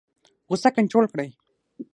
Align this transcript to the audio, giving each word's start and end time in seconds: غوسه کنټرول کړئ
غوسه 0.47 0.69
کنټرول 0.77 1.05
کړئ 1.11 1.29